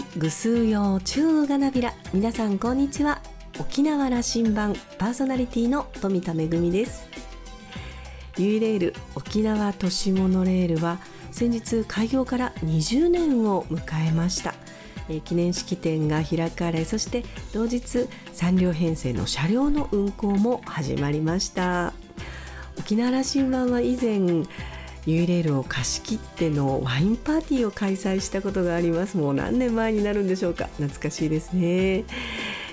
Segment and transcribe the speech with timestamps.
[0.00, 1.92] はいぐすうよう中がなびら。
[2.14, 3.20] 皆さんこんにちは。
[3.58, 7.06] 沖縄羅針盤パーソナリティの富田恵です。
[8.38, 11.00] ユイレール沖縄都市モノレールは
[11.32, 14.54] 先日開業から20年を迎えました。
[15.26, 17.22] 記念式典が開かれそして
[17.52, 21.92] 同日3両編成の車両の運行も始まりました。
[22.78, 24.46] 沖縄羅針盤は以前
[25.06, 29.16] ユイレールを貸し切ってのワインパーティーを開催したことがあります。
[29.16, 30.66] もう何年前になるんでしょうか。
[30.76, 32.04] 懐かしいですね。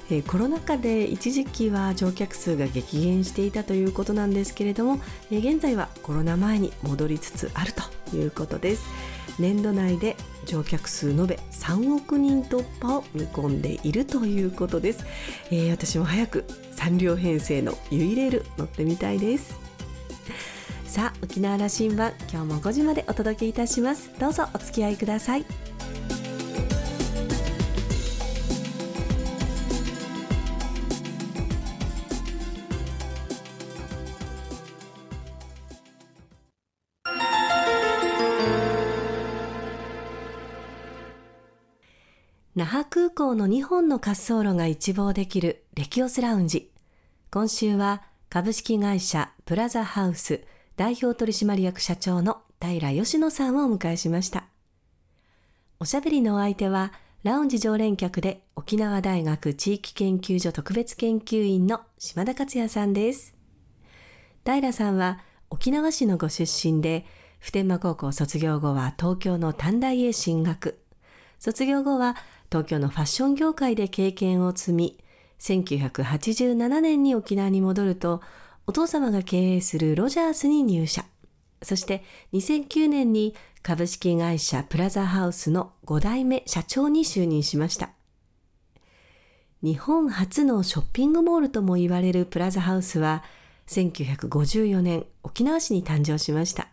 [0.10, 8.88] えコロナ禍で一時期は乗客数が激減していたということなんですけれども、え現在はコロナ前に戻りつつあるということです。
[9.40, 15.06] 年度内で乗客数延べ3億人突破を見込んでいるということです、
[15.52, 19.67] えー、私も早く3両編成のユイレール乗ってみたいです。
[20.98, 24.10] さあ沖縄羅針盤今日も5時までお届けいたします。
[24.20, 25.46] どうぞお付き合いください。
[42.56, 46.72] 那覇空港の2本の滑走路が一望できるレキオスラウンジ。
[47.30, 50.42] 今週は株式会社プラザハウス。
[50.78, 54.46] 代表取締役社長の平吉野さんをお迎えしました。
[55.80, 63.36] おしゃべりのお相手は、ラウンジ常連客で沖縄大学地域研究所特別研究員の島田克也さんです。
[64.46, 65.20] 平さんは
[65.50, 67.08] 沖縄市のご出身で、
[67.40, 70.78] 普天間高校卒業後は東京の短大へ進学。
[71.40, 72.16] 卒業後は
[72.52, 75.00] 東京のファッション業界で経験を積み、
[75.40, 78.22] 1987年に沖縄に戻ると、
[78.70, 81.06] お父様が経営するロジャースに入社。
[81.64, 83.34] そして2009年に
[83.64, 87.92] 株式会社プラザハウスの5代目社長に就任しました。
[89.64, 93.24] 日本初のショッピングモールとも言われるプラザハウスは
[93.68, 96.68] 1954年沖縄市に誕生しました。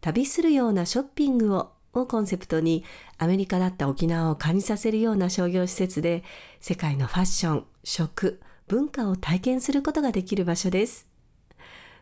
[0.00, 2.84] 旅するようなショッピングををコンセプトに
[3.18, 6.22] アメリカだった沖縄を感じさせるような商業施設で
[6.60, 11.08] 世界のファッション、食、文化を体験することができる場所です。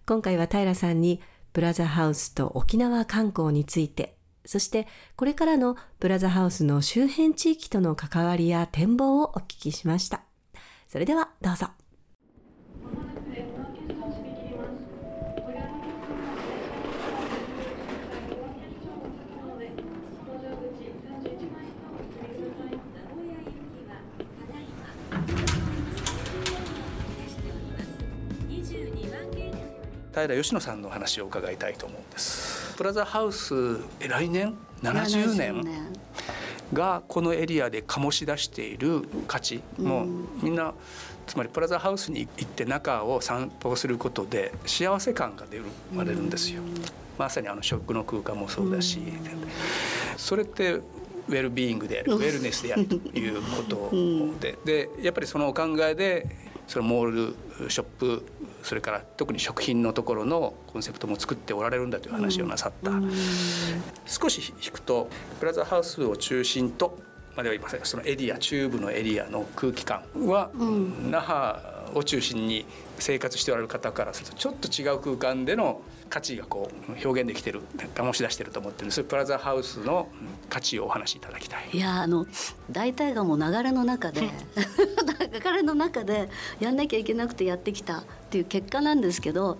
[0.04, 1.22] 今回は平さんに
[1.52, 10.22] プラザハウスと沖縄観光について、そしてこれからのプラザハウスの周辺地域との関わりや展望をお聞きしました。
[10.88, 11.85] それではどうぞ。
[30.22, 32.74] 平吉野さんの話を伺いたいと思うんです。
[32.76, 33.54] プラザハウス
[34.00, 35.64] 来年？70年
[36.72, 40.06] がこのエリアで醸し出している価値、もう
[40.42, 40.72] みんな
[41.26, 46.62] つまりプラザハウスに行って中を散歩することで幸せ感が出る生まれるんですよ、
[47.18, 49.00] まさにあの食の空間もそうだし、
[50.16, 50.80] それって
[51.28, 53.90] ウェルビーイングであるウェルネスであるということ
[54.40, 54.56] で。
[54.64, 56.26] でやっぱりそのお考えで
[56.66, 58.26] そのモールショップ
[58.62, 62.90] それから特に食品のところのコンセプトも作っておられるんだという話をなさった、
[64.06, 66.98] 少し引くとプラザハウスを中心と
[67.36, 70.50] までは言いませんそのエリア中部のエリアの空気感は、
[71.10, 71.58] 那覇
[71.94, 72.66] を中心に
[72.98, 77.62] 生活しておられる方からするとちょっと違う空間での価値がこう表現できてる
[77.94, 80.08] 醸し出してると思ってるんですプラザハウスの
[80.48, 82.26] 価値をお話しいただきたいいやあの
[82.70, 84.22] 大体がもう流れの中で
[85.32, 86.28] 流れの中で
[86.60, 89.58] やんなきゃいけなくてやってきたっていう結果なんですけど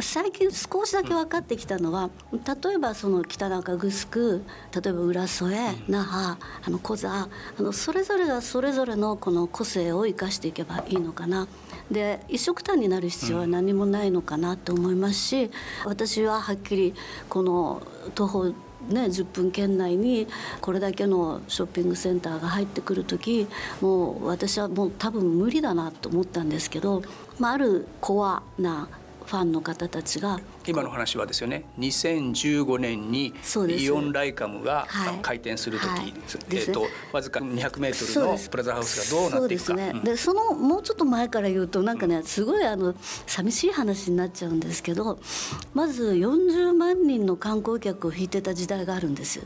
[0.00, 5.56] 最近少しだけ分かってきたのは、例えばその北中城例えば浦添
[5.88, 7.28] 那覇あの小座あ
[7.58, 11.46] のそれぞれがそれぞれのこの個性を生かしていけばいいのかな。
[11.90, 15.50] で一色単になる必要は何もないのかなと思いますし、
[15.84, 16.94] 私ははっきり
[17.28, 17.82] この
[18.14, 18.54] 徒歩
[18.88, 20.26] ね、10分圏内に
[20.60, 23.46] これだけのショッピングセンターが入ってくる時
[23.80, 27.00] もう私はもう多分無理だなと思ったんですけど、
[27.38, 28.88] まあ、あるコアな
[29.24, 31.64] ファンの方たちが今の話はですよね。
[31.78, 33.34] 2015年に
[33.78, 34.86] イオンライカムが
[35.22, 36.14] 開店する時、はい、
[36.50, 39.74] えーと、わずか200メートルのプラザハウスがどうなっていくか。
[39.74, 42.94] ね、でそのもうちょっと前から言うとなんかねすごいあの
[43.26, 45.18] 寂しい話になっちゃうんですけど
[45.74, 49.40] まず40万人の観光客を引いてた時代があるんです。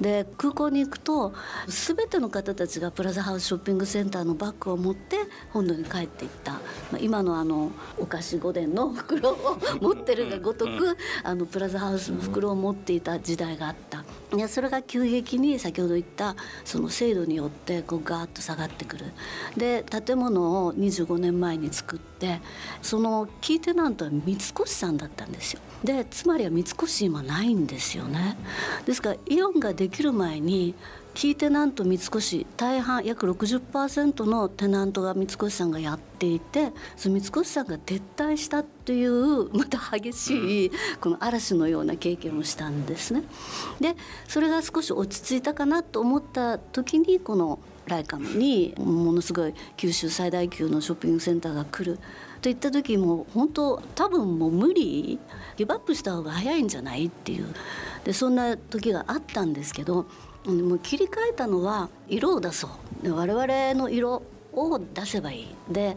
[0.00, 1.32] で空港に行くと
[1.66, 5.16] 全ての方たちがプラザハウスショッピングセンターのバッグを持って
[5.50, 6.60] 本土に帰っていった、ま
[6.94, 14.04] あ、今のあのお菓子御殿の福袋を持ってるがごとくあのプラザハウスの袋を持っていた時代があった。
[14.34, 16.34] いやそれが急激に先ほど言った
[16.64, 19.06] その制度によってこうガーッと下がってくる。
[19.56, 22.40] で建物を25年前に作って
[22.82, 25.60] そのキーテナントは三越さんだったんですよ。
[25.82, 28.36] でつまりは三越今ないんですよね。
[28.86, 30.74] ですからイオンができる前に
[31.14, 43.22] キーテナント三越大半約60%のテナントが三越さんがやっていてその三越さんが撤退したというまた激しいこの嵐のような経験をしたんですね。
[43.80, 43.94] で
[44.28, 51.98] それが少し落ち着いたかなと思った時にこのライカムにものすごい九州最大級のショッピングセンターが来る
[52.40, 55.18] といった時も本当多分もう無理
[55.56, 57.54] ギブアップした方が早いんじゃないっていう
[58.04, 60.06] でそんな時があったんですけど
[60.46, 62.68] もう切り替えたのは色を出そ
[63.02, 63.14] う。
[63.14, 65.54] 我々の色を出せばいい。
[65.70, 65.96] で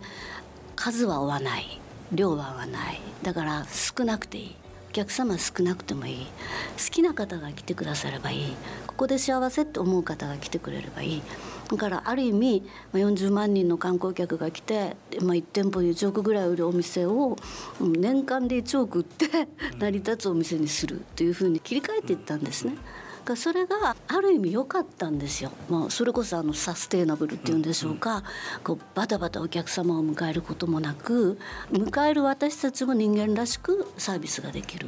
[0.75, 1.79] 数は追わない。
[2.11, 3.01] 量は合わない。
[3.23, 4.55] だから少なくていい。
[4.89, 6.25] お客様少なくてもいい。
[6.77, 8.55] 好きな方が来てくださればいい。
[8.87, 11.21] ここで幸せって思う方が来てくれればいい。
[11.69, 17.35] だからある意味40万人の観光客が来て、まあ、1店舗で1億ぐらい売るお店を
[17.81, 22.77] 年間で1億売って成り立つお店にするというふうに切り替えていったんですね。
[23.27, 28.23] かそれがある意味良かったんですよ、まあ、それこそあのサステイナブルっていうんでしょうか、
[28.63, 31.37] こうバタバタお客様を迎えることもなく
[31.71, 34.87] 迎える私たちも人間らしくサービスができる。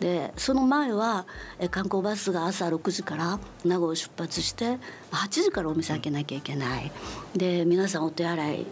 [0.00, 1.24] でその前は
[1.70, 4.78] 観光バスが朝6時から名護を出発して
[5.12, 6.92] 8時からお店開けなきゃいけない。
[7.34, 8.66] で皆さんお手洗い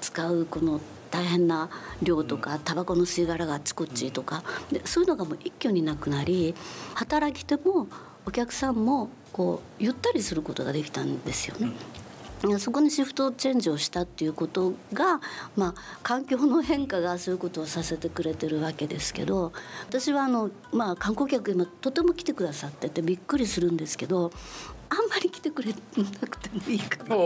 [0.00, 0.80] 使うこの
[1.10, 1.70] 大変な
[2.02, 4.42] 量とかタバコの吸い殻があっちこっちとか。
[4.72, 6.54] でそういうのがもう一挙になくなり
[6.94, 7.88] 働き手も
[8.26, 11.72] お客さんもこうゆったりすることができたんですよね。
[12.58, 15.20] そこにシフトチェンジをしたっていうことが、
[15.56, 19.52] まあ、環境の変化がそういうことをさせてくれてるわけですけど
[19.88, 24.32] 私はあの、まあ、観光客今とても来てくださっててびっくりするんですけど
[24.88, 25.76] あんまり来てくれな
[26.28, 27.16] くてもいいかな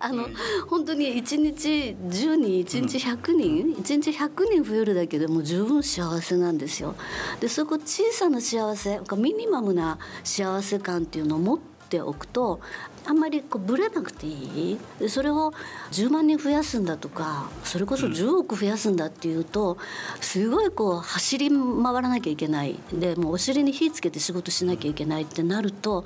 [0.00, 0.28] あの
[0.68, 6.94] 本当に1日10人1日100人、うん、1日100人増えるだけでも十分幸せなんですよ。
[7.40, 12.60] でそこ小さな幸せミニマムな幸せ感っていうのを持っておくと
[13.06, 14.78] あんまりこうぶれなくていい？
[14.98, 15.52] でそれを
[15.92, 19.78] 10万人増やすんだとかそれこそ10億増やすんだっていうと
[20.20, 22.78] すごいこう走り回らなきゃいけない。
[22.92, 26.04] でもうお尻に火つけて仕事しなきゃいけないってなると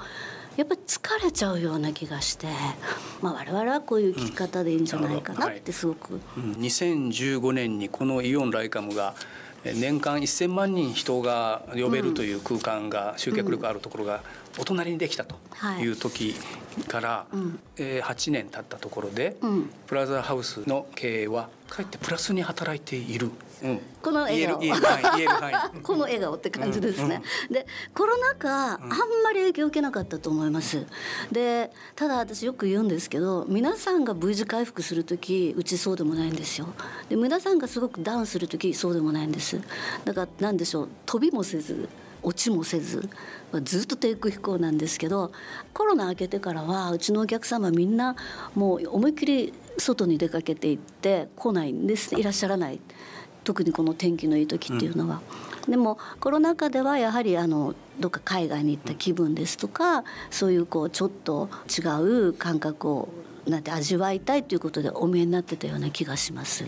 [0.56, 2.46] やっぱり疲れちゃうような気がして、
[3.20, 6.20] まあ、我々はこういう聞き方でいいんじゃないかなってすごく。
[6.37, 9.14] うん、はい、2015年にこのイオンライカムが
[9.64, 14.22] 年間1,000万人人が呼べるという空間が集客力あるところが
[14.58, 15.37] お隣にできたと
[15.81, 15.87] い。
[15.88, 16.34] う時
[16.88, 17.26] から、
[17.76, 19.37] え8年経ったところで、
[19.87, 23.31] プラザハウスの経営はかえってプラスに働いている。
[24.02, 24.58] この笑顔。
[25.82, 28.81] この笑顔って感じですね、でコロナ禍あん
[29.22, 30.84] まり影響を受けなかったと思います。
[31.31, 36.69] でただ私よく言うんですけど皆さんが V 字回復する時うちそうでもないんですよ。
[37.08, 39.60] で皆さんがすごくダウンする時そうでもないんです。
[40.04, 41.88] だから何でしょう飛びもせず
[42.23, 43.09] 落ちもせず
[43.65, 45.33] ずっと低空飛行なんですけど
[45.75, 48.17] コロナ明けてからはうちのお客様みんな
[48.55, 52.15] もう思いっきり外に出かけていって来ないんです。
[52.15, 52.81] いらっしゃらない。
[53.45, 55.21] 特にこの天気のいい時っていうのは。
[55.67, 63.09] うん、でもコロナ禍ではやはりあのどっか海外に行った気分ですとかそういうこうちょっと違う感覚を
[63.46, 66.64] なんて味わいたいということでお見えになってたような気がします。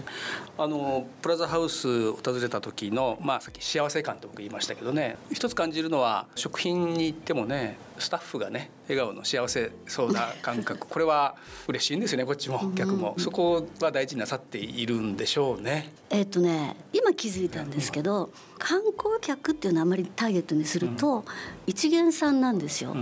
[0.59, 11.37] あのプラザハウスを訪れた時のまあさっき幸せ感と僕言いましたけどね一つ感じるのは食品に行ってもねスタッフがね笑顔の幸せそうな感覚 これは
[11.69, 15.93] 嬉しいんですよねこっちも客も、そこは大事になさっているんでしょうね。
[16.11, 21.25] えっとね今気づいたんですけど、観光客っていうのはあまりターゲットにすると、
[21.67, 22.97] 一元さんなんですよ。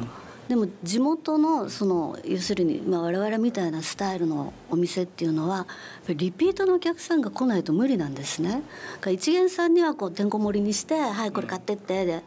[0.48, 5.66] でも地元のその要するに、まあ、我々みたいなスタイルのお店っていうのは
[6.08, 8.62] リピートのお客さんが来ないと無理なんですね。
[9.10, 12.22] 一元さんにはこうてんこ盛りにして「はいこれ買ってって」で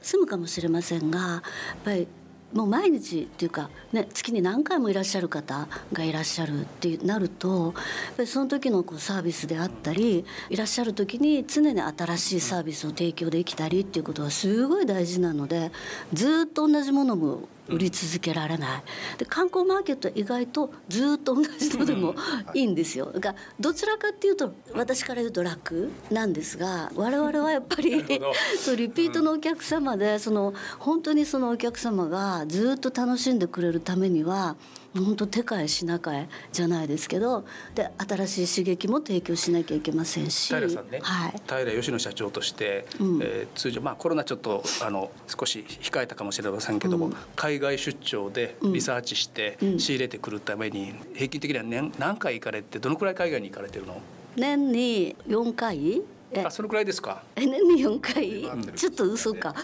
[0.00, 1.42] 済むかもしれませんがやっ
[1.84, 2.06] ぱり
[2.52, 7.72] もう毎日っていうか、ね、月に何回もいらっしゃる方がいらっしゃるってなるとやっ
[8.16, 15.72] ぱりその時のこうサービスであったりいらっしゃる時に常に新しいサービスを提供できたりっていうことはすごい大事なので
[16.12, 18.82] ずっと同じものも売り続けられない。
[19.18, 22.14] で観光マーケットは意外とずっと同じのでも
[22.54, 22.62] い。
[22.62, 23.06] いんですよ。
[23.12, 28.04] だからどちらかっていうと私から言うと楽なんですが我々はやっぱり
[28.58, 34.56] そうリピートのお客様でその本当にそのお客様がずっと楽しんでくれるためには
[34.98, 37.90] 本当手替え品替えじゃないですけどで
[38.26, 40.54] 新しい刺激も提供しなきゃいけませんし。
[40.54, 54.00] 平さんね、はい、平吉野社長として、うん、えー、通常まあコロナちょっとあの少し控えたかもしれませんけども、うん、海外出張でリサーチして仕入れてくるために平均的には年何回行かれてどのくらい海外に行かれてるの？
[54.36, 56.02] 年に4回？
[56.44, 57.22] あそのくらいですか？
[57.36, 59.54] 年に四回、ちょっと嘘か。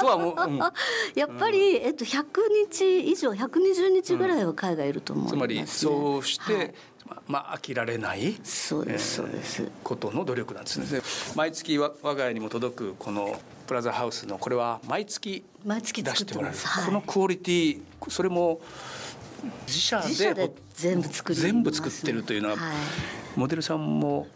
[0.00, 0.58] とはもう、うん、
[1.14, 2.40] やっぱり、えっと百
[2.70, 6.74] 日以上百二十日ぐらいは海外いると思います、ね、つまりそうして、はい、
[7.26, 11.00] まあ飽きられないそうですそうです、ことの努力なんですね。
[11.34, 18.60] 毎月我が家にも届くこのプラザハウスのこれは毎月毎月出してもらえる、はい、このクオリティそれも
[19.66, 20.00] 自社
[20.34, 22.76] で全部作全部作ってるというのは、はい、
[23.36, 24.26] モデルさんも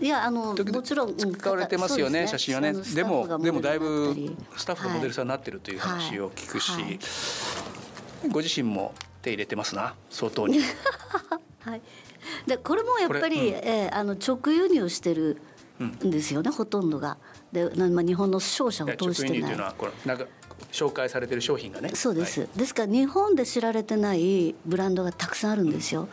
[0.00, 2.72] いやあのもちろん使われてますよね、ね、写真はね。
[2.72, 4.14] でもでもだいぶ
[4.56, 6.98] スタッフがモデルさんになってるという話を聞くし、はいはい、
[8.30, 10.60] ご自身も手入れてますな相当に。
[11.60, 11.82] はい、
[12.46, 15.40] でこれもやっぱり、うん、えー、あの直輸入してる
[15.80, 17.16] んですよね、うん、ほとんどが。
[17.52, 19.40] で、まあ、日本の商社を通してない。
[19.40, 20.26] 直輸入というのはこれなんか
[20.74, 21.90] 紹介されてる商品がね。
[21.94, 26.08] そうです、はい、ですから日本で知られてないブランドがたくさんあるんですよ。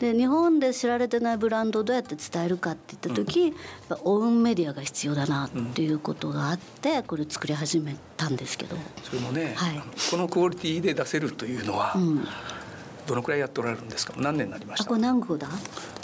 [0.00, 3.54] で日本で知られてないブランドをどうやって伝えるかって言った時、
[3.88, 8.76] うん、オウンメディアが必要だなっていうことがあってこれ作り始めたんですけど。
[9.02, 12.28] それもね、はい、このクオリティで出せるというのは、うん。
[13.06, 14.12] どのくらいやっておられるんですか？
[14.18, 14.84] 何年になりました？
[14.84, 15.48] これ何号だ？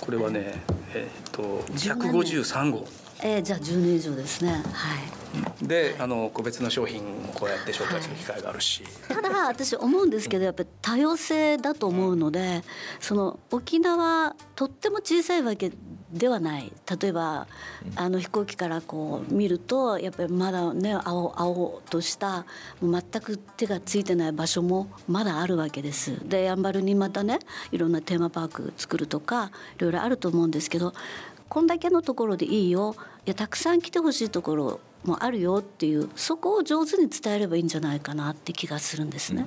[0.01, 0.63] これはね、
[0.95, 2.87] えっ、ー、と百五十三号。
[3.23, 4.53] えー、じゃあ10年以上ですね。
[4.53, 5.67] はい。
[5.67, 12.63] で、あの個別の商品もこうやって紹介する機会があるし、はい、ただ私思うんですけどやっぱり多様性だと思うので
[13.01, 15.73] その沖縄とっても小さいわけ
[16.13, 16.73] ではない。
[17.01, 17.47] 例えば
[17.97, 22.47] あの飛行機からこう見るとやっぱりまだね青青とした
[22.81, 26.19] 全く手がついてない場所もまだあるわけです。
[26.27, 27.41] でやんばるにまたね
[27.73, 30.95] いろんなテーマパーク作るとかいろいろあると思うんですけど
[31.49, 32.95] こんだけのところでいいよ。
[33.27, 39.47] いやたくさん来てほしいところもあるよっていうそこを上手に伝えればいいんじゃないかなって気がするんですね。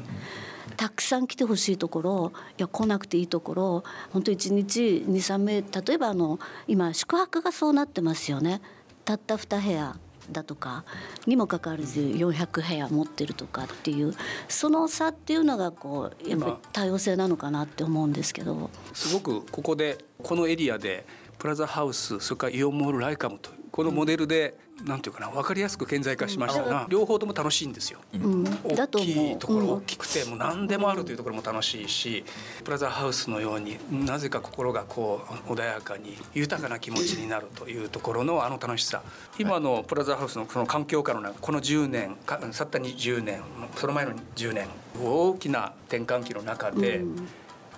[0.78, 8.62] たくさん来てほしいところいや来なくていいところ本当1日23名例えばあの今宿泊がそうなってますよね。
[9.06, 9.98] たった2部屋
[10.32, 10.86] だとか
[11.26, 14.14] にもかかわらず400部屋持ってるとかっていう
[14.48, 18.70] その差っていうのがこうやっぱり多様性なのかなって思うんですけど。
[18.94, 21.06] すごくここでこのエリアで
[21.42, 32.24] プラザハウスそれからイオンモールライカムとこのモデルで、うん、なんていうかな分かりやすく顕在化しましたが、うん、両方とも楽しいんですよ、うん、大きいところ、大きくてもう何でもあるというところも楽しいし、
[32.64, 39.02] プラザハウスのようになぜか心がこう穏やかに豊かな気持ちになるというところのあの楽しさ。
[39.40, 42.18] 今のプラザハウスのその環境下の中この10年
[42.52, 43.42] 去った20年
[43.78, 44.68] その前の10年
[45.04, 47.04] 大きな転換期の中で、やっ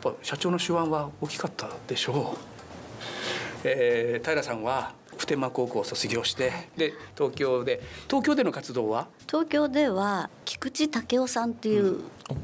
[0.01, 2.53] ぱ社長の手腕は大きかったでしょう。
[3.63, 9.07] えー、平さんは普天間高校を卒業してで東京で東京での活動は？
[9.27, 11.99] 東京では菊池武雄さんっていう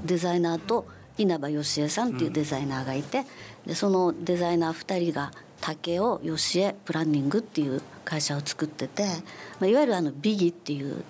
[0.05, 3.25] デザイナーと稲葉義恵さんっていうデザイナーがいて、
[3.65, 9.03] でそのデザイナー2人が武雄義恵プランニングっていう会社を作ってて、
[9.59, 11.03] まあ、いわゆるあのビギっていう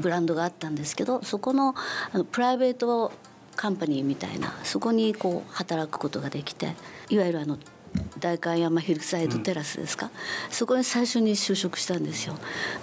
[0.00, 1.74] ブランドがあったんですけどそこの
[2.12, 3.12] あのプライベート
[3.56, 6.74] カンパニーみたいなそこにこう働くことができて
[7.10, 7.58] いわゆるあの
[8.18, 12.34] 代官山ヒルサイドテラスですか、うん、そこに最初に就職したんですよ。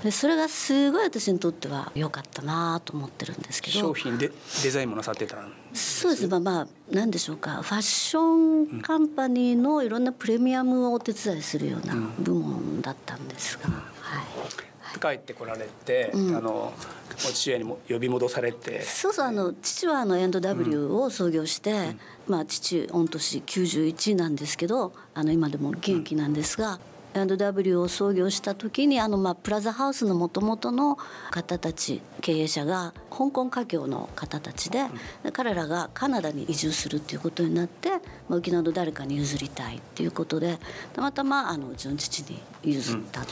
[0.03, 3.79] でそれがすごい私にとっては良かったなと思ってるんですけど。
[3.79, 4.31] 商品で
[4.63, 5.37] デザインもなさってた
[5.73, 7.61] そうですまあまあ何でしょうか。
[7.61, 14.66] ファッションカンパニーのいろんなプレミアムをお手伝いするような部門だったんですが、うん、はい
[14.99, 20.87] 帰ってこられて、うん、あのお父親にも呼び戻されてそうそうあの父はあの N.W.
[20.87, 26.79] を創業して、うん、まあ父御年91なんですけどあの今でも元気なんですが。
[27.13, 27.77] N.W.
[27.77, 30.97] を創業した時にあのまあプラザハウスのもともとの
[31.31, 34.85] 方たち経営者が香港華僑の方たちで、
[35.23, 37.97] うん、彼らがカナダに移住するっていうことになって、ま
[38.31, 40.59] あ、沖縄の誰かに譲りたいっていうことで
[40.93, 43.27] たまたまあのうちの父に譲った、うん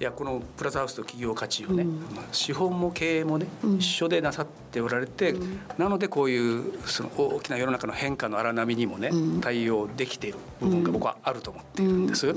[0.00, 9.10] いやこのプラザハウスと企業価値をね、うん、資本も経営もね、うん、一緒でなさっておられて、うん、なのでこういうその大きな世の中の変化の荒波にもね、
[9.40, 12.32] 対応できている部分が僕はあると思っているんです。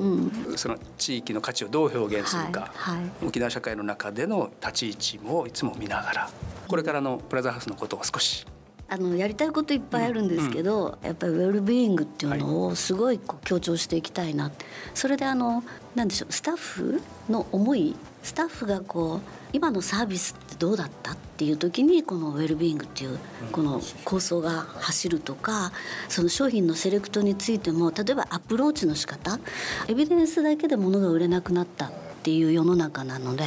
[0.55, 2.97] その地域の価値をどう表現するか、はい。
[2.97, 6.29] はい、沖縄社会の中での立ち位置もいつも見ながら
[6.67, 8.45] これからのプラザハウスのことを少し
[8.89, 14.51] あのやりたいこといっぱいあるんですけど、うん、やっぱりウェルビーイングっていうのをすごいこう強調していきたいな
[14.93, 15.63] それであの
[15.95, 19.21] なんでしょうスタッフの思いスタッフがこう
[19.53, 23.19] 今のサービスってどうだったっていう時にこのウェルビーイングっていう
[23.51, 25.71] この構想が走るとか
[26.09, 29.39] その商品のセレクトについても例えばアプローチの仕方
[29.87, 31.91] エビデンスだけで物が売れなくなった
[32.27, 33.45] っていう世の中なので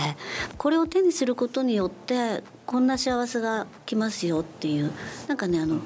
[0.57, 4.91] これを手にすることによってこんな幸せが来ますよっていう
[5.29, 5.83] なんかねあの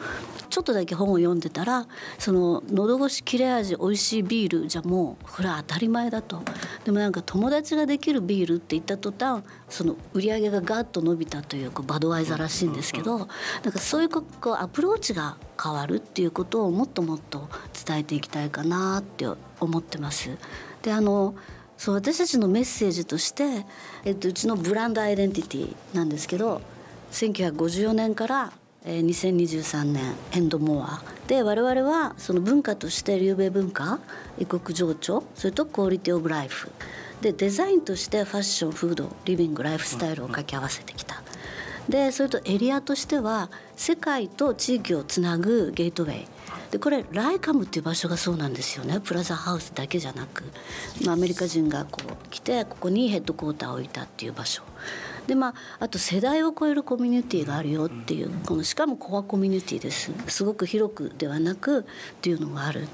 [0.48, 1.88] ちょっとだけ本を読んでたら
[2.20, 6.40] その喉越し切れ味美味しいビールじゃもうこれは当たり前だと
[6.84, 13.28] でもなんか友達ができるビールって言った途端その売り上げがガッと伸びたというこうバドワイザーらしいんですけどなん
[13.72, 17.48] かそういうこうアプローチが変わるっていうことをもっともっと
[17.84, 19.26] 伝えていきたいかなって
[19.58, 20.30] 思ってます。
[20.82, 21.34] であの
[21.76, 23.66] そう私たちのメッセージとして、
[24.04, 26.62] えっと、うちのブランドアイデンティティなんですけど
[27.12, 28.52] 1954年から
[28.84, 33.98] 2023年エンドモアで我々はその文化として流米文化
[34.38, 36.70] 異国情緒それとクオリティオブライフ
[37.22, 41.22] でデザインとしてファッションフードリビングライフスタイルを掛け合わせてきた。
[41.88, 46.26] でそれとエリアとしては世界と地域をつなぐゲートウェイ
[46.74, 48.98] でこれライカムっていう場所がそうなんですよね。
[48.98, 50.42] プラザハウスだけじゃなく、
[51.04, 54.64] まあ、アメリカ人がこう来てここにヘッドクォーターを置いたっていう場所。
[55.28, 60.10] でまああと世代を超えるコミュニティがあるよっていうこのしかもコアコミュニティです。
[60.26, 61.84] すごく広くではなくっ
[62.20, 62.88] ていうのがある。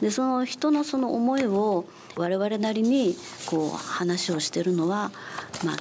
[0.00, 1.84] でその人のその思いを
[2.16, 5.12] 我々なりにこう話をしてるのは
[5.62, 5.76] まあ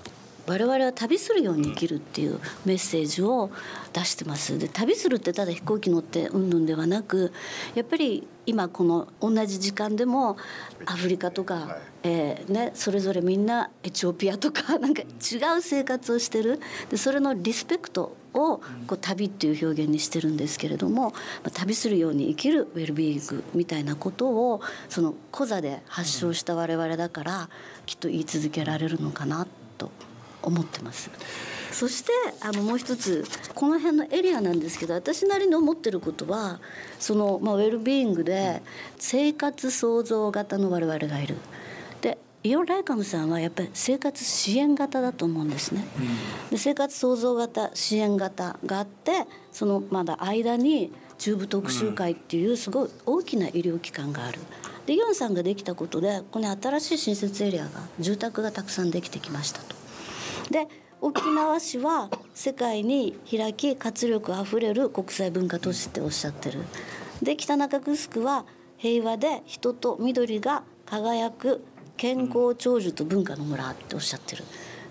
[0.47, 3.49] 我々は旅するように生きるっていうメッセージを
[3.93, 4.57] 出してます。
[4.59, 7.33] で旅するってただ飛行機乗ってうんぬんではなく
[7.73, 10.37] やっぱり今この同じ時間でも
[10.85, 15.05] アフリカとか、はい、えー、ね、それぞれみんなエチオピアとか なんか違
[15.57, 16.59] う生活をしてる。
[16.89, 21.13] でそれのリスペクトをこう旅っていう表現にしてるんですけれども、ま
[21.45, 27.49] あ、旅するように生きるウェルビーイングみたいなことをそのコザで発症した我々だから
[27.85, 29.47] きっと言い続けられるのかな
[29.77, 29.89] と
[30.45, 31.09] 思ってます。
[31.71, 36.61] そしてあのもう一つこの辺のエリアなんですけど私なりに思ってることは
[36.99, 38.61] その、まあ、ウェルビーイングで
[38.97, 41.35] 生活創造型の我々がいる。
[42.01, 45.83] でイオン・ライカムさんはやっぱり生活支援型だと思うんですね。
[46.49, 54.39] で生活創造型支援型があってそのまだ間に中部特集会っていうすごい大きな医療機関がある。
[54.85, 59.84] でイオンさんができたことでこの新しい新設エリアが住宅がたくさんできてきましたと。
[60.51, 60.67] で
[61.01, 66.63] 沖縄市は世界に開き活力あふれる国際文化都市っておっしゃってる。
[67.21, 68.45] で北中城は
[68.77, 71.63] 平和で人と緑が輝く
[71.97, 74.43] 健康長寿と文化の村っておっしゃってる。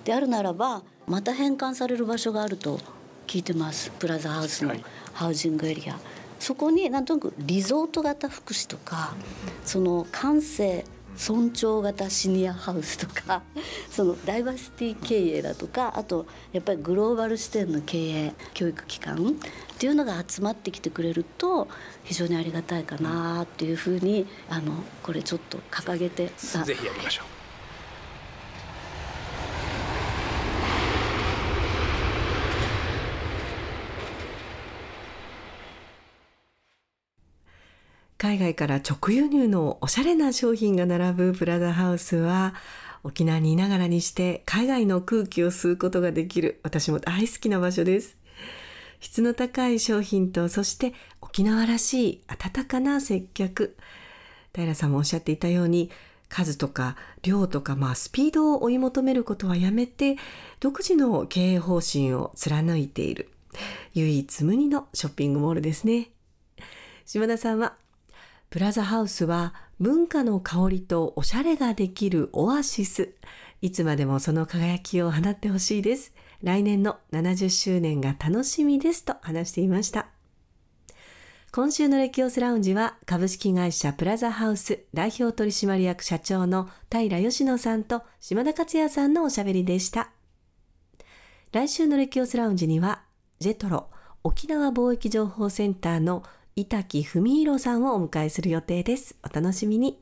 [0.04, 2.80] であるならばまた返還される場所があると
[3.26, 4.74] 聞いてますプラザハウスの
[5.12, 5.98] ハウジングエリア。
[6.38, 9.14] そこになんとなくリゾート型福祉とか
[9.64, 10.84] その感性
[11.16, 13.42] 尊重型シニアハウスとか
[13.90, 19.36] そのダイバーシティ経営だとかあとやっぱりグローバル視点の経営教育機関
[19.74, 21.68] っていうのが集まってきてくれると
[22.04, 24.72] 非常にありがたいかなっていうふうにあの
[25.02, 26.32] これちょっと掲げて
[26.64, 27.43] ぜひやりましょう。
[38.24, 42.54] 海外から直輸入のおしゃれな商品が並ぶプラザハウスは
[43.02, 46.58] 沖縄にいながらにして海外の空気を吸うことができる。
[46.62, 48.16] 私も大好きな場所です。
[48.98, 53.76] 質の高い商品とそして沖縄らしい温かな接客。
[54.54, 55.90] 平さんもおっしゃっていたように
[56.30, 60.16] 数とか量とか、まあ、スピードを追い求めることはやめて
[60.60, 63.28] 独自の経営方針を貫いている
[63.92, 66.08] 唯一無二のショッピングモールですね。
[67.04, 67.74] 島田さんは
[68.54, 73.12] プラザハウスは文化の香りとおしゃれができるオアシス。
[73.62, 76.14] いつまでもその輝きを放ってほしいです。
[76.40, 80.06] 来年の70周年が楽しみですと話していました。
[81.50, 90.10] 今週のレキオスラウンジは株式会社プラザハウス代表取締役社長の平吉野さんと島田克也さんのおしゃべりでした。
[91.50, 93.02] 来週のレキオスラウンジには
[93.40, 93.88] ジェトロ
[94.22, 96.22] 沖縄貿易情報センターの
[96.56, 99.16] 板木文弘さんをお迎えする予定です。
[99.24, 100.00] お楽しみに。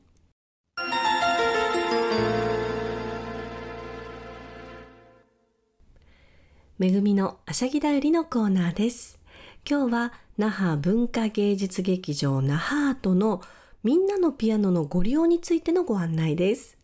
[6.77, 9.19] めぐみのあしゃぎだよりのコーナーです。
[9.67, 13.41] 今日は那覇文化芸術劇場那覇アートの
[13.83, 16.77] みんなのピアノのご利用についてのご案内です。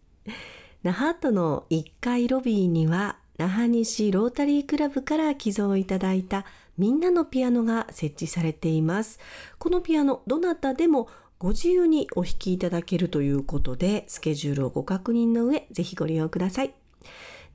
[0.81, 6.45] 那覇アートの1階ロビーには那覇西ロータリークラブから寄贈いただいた
[6.79, 9.19] みんなのピアノが設置されています。
[9.57, 16.73] このピアノ、どなたでもご自由にお弾きいただけるということで、スケジュールをご確認の上、ぜひご利用ください。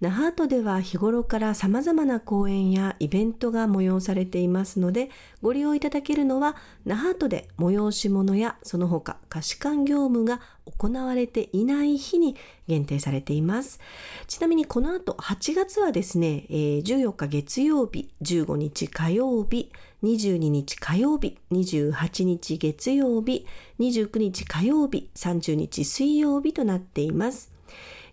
[0.00, 10.40] 那覇都では日頃から様々な講演やイベントが催されていますので、ご利用いただけるのは、那覇都で催し物やその他貸し館業務が
[10.78, 13.80] 行われていない日に限定されています。
[14.26, 19.70] ちなみにこの後8月はですね、えー、14日月曜日、15日火曜日、
[20.02, 23.46] 22日火曜日、28日月曜日、
[23.78, 27.53] 29日火曜日、30日水曜日となっています。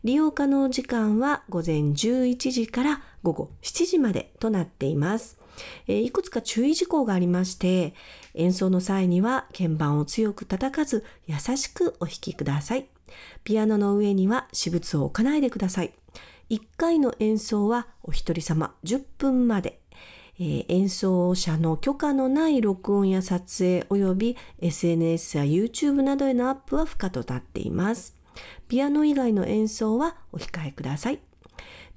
[0.03, 5.37] 利用可能時間は午前11時から午後7時までとなっています。
[5.87, 7.93] えいくつか注意事項がありまして、
[8.33, 12.87] 演奏の際には鍵盤を強く叩かず優しくお弾きください。
[13.43, 15.93] ピアノの上には私物を置かないでください。
[16.49, 19.79] 1回の演奏はお一人様10分まで。
[20.39, 28.20] えー、演奏者の許可のない録音や撮影及び SNS や YouTube などへのアップは不可となっています。
[28.67, 31.19] ピアノ以外の演奏はお控えください。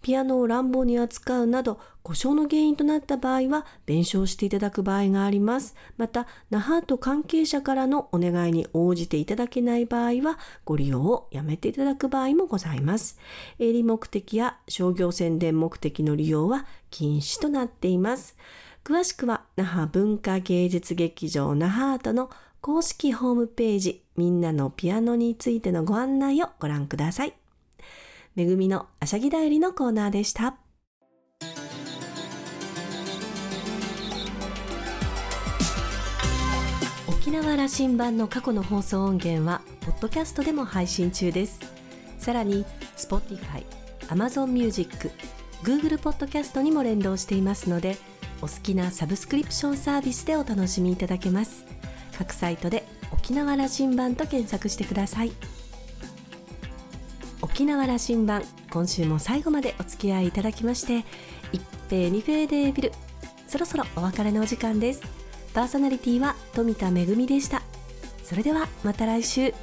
[0.05, 5.75] ピアノを乱暴に扱うなど故障の原因となった場合は弁償していただく場合があります。
[5.97, 13.19] また、那覇と関係者からのお願いに応じていただけない場合はご利用をやめていただく場合もございます。
[13.59, 18.37] 営利目的や商業宣伝目的の利用は禁止となっています。
[18.85, 22.29] 詳しくは那覇文化芸術劇場那覇アートの
[22.65, 27.35] 公式ホームページみんなのピアノについてのご案内をご覧ください。
[28.37, 30.57] めぐみのあしゃぎだよりのコーナーでした。
[37.07, 41.61] 沖縄羅針盤の過去の放送音源はポッドキャストでも配信中です
[42.19, 42.65] さらに
[42.97, 43.63] Spotify、
[44.09, 45.11] Amazon Music、
[45.63, 47.99] Google ポッドキャストにも連動していますので
[48.41, 51.74] お好きなサブスクリプションサービスでお楽しみいただけます
[52.19, 55.33] 各サイトで沖縄羅針盤と検索してください。
[57.43, 61.05] 沖縄羅針盤今週も最後までお付き合いいただきまして
[61.53, 62.93] 一平二平でビル
[63.47, 65.03] そろそろお別れのお時間です。
[65.53, 67.63] パーソナリティは富田恵でした。
[68.25, 69.55] それではまた来週。